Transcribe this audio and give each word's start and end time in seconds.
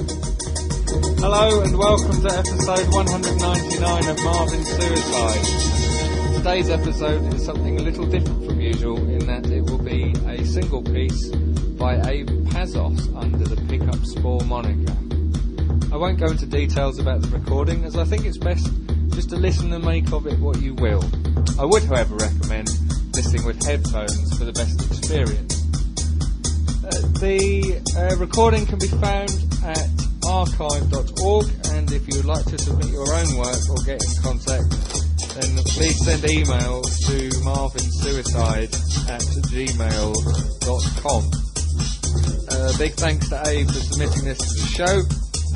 Hello 0.00 1.60
and 1.60 1.76
welcome 1.76 2.22
to 2.22 2.32
episode 2.32 2.88
199 2.94 4.08
of 4.08 4.24
Marvin 4.24 4.64
Suicide. 4.64 6.36
Today's 6.36 6.70
episode 6.70 7.34
is 7.34 7.44
something 7.44 7.78
a 7.78 7.82
little 7.82 8.06
different 8.06 8.46
from 8.46 8.62
usual 8.62 8.96
in 8.96 9.26
that 9.26 9.46
it 9.50 9.60
will 9.60 9.76
be 9.76 10.14
a 10.26 10.42
single 10.46 10.82
piece 10.82 11.28
by 11.28 11.96
Abe 12.08 12.30
Pazos 12.48 13.14
under 13.14 13.44
the 13.44 13.60
Pickup 13.68 14.02
Spore 14.06 14.40
moniker. 14.46 14.96
I 15.92 15.98
won't 15.98 16.18
go 16.18 16.28
into 16.28 16.46
details 16.46 16.98
about 16.98 17.20
the 17.20 17.28
recording 17.28 17.84
as 17.84 17.94
I 17.94 18.04
think 18.04 18.24
it's 18.24 18.38
best 18.38 18.70
just 19.10 19.28
to 19.30 19.36
listen 19.36 19.70
and 19.74 19.84
make 19.84 20.10
of 20.14 20.26
it 20.26 20.38
what 20.38 20.62
you 20.62 20.72
will. 20.76 21.04
I 21.58 21.66
would 21.66 21.84
however 21.84 22.14
recommend 22.14 22.70
listening 23.14 23.44
with 23.44 23.62
headphones 23.62 24.38
for 24.38 24.46
the 24.46 24.52
best 24.52 24.80
experience. 24.82 25.60
Uh, 26.86 26.88
the 27.20 27.82
uh, 27.98 28.16
recording 28.16 28.64
can 28.64 28.78
be 28.78 28.88
found 28.88 29.49
at 29.64 29.88
archive.org 30.26 31.46
and 31.72 31.90
if 31.92 32.06
you 32.08 32.16
would 32.16 32.24
like 32.24 32.44
to 32.44 32.58
submit 32.58 32.88
your 32.88 33.12
own 33.12 33.36
work 33.36 33.60
or 33.70 33.76
get 33.84 34.00
in 34.02 34.22
contact 34.22 34.70
then 35.34 35.56
please 35.64 36.04
send 36.04 36.22
emails 36.22 36.86
to 37.06 37.30
marvinsuicide 37.44 38.72
at 39.08 39.22
gmail.com. 39.50 41.22
Uh, 42.50 42.78
big 42.78 42.92
thanks 42.94 43.28
to 43.28 43.40
Abe 43.48 43.66
for 43.66 43.72
submitting 43.74 44.24
this 44.24 44.38
to 44.38 44.60
the 44.60 44.66
show 44.66 45.02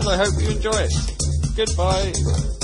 and 0.00 0.08
I 0.08 0.16
hope 0.16 0.40
you 0.40 0.48
enjoy 0.50 0.86
it. 0.88 0.92
Goodbye. 1.56 2.63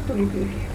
have 0.00 0.06
to 0.08 0.14
repeat 0.14 0.48
it. 0.48 0.69